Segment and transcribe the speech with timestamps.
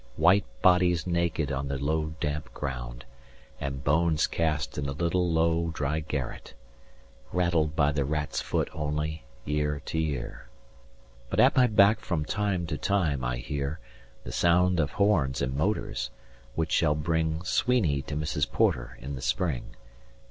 [0.15, 3.05] White bodies naked on the low damp ground
[3.59, 6.55] And bones cast in a little low dry garret,
[7.31, 10.47] Rattled by the rat's foot only, year to year.
[11.29, 13.79] 195 But at my back from time to time I hear
[14.23, 16.09] The sound of horns and motors,
[16.55, 18.51] which shall bring Sweeney to Mrs.
[18.51, 19.75] Porter in the spring.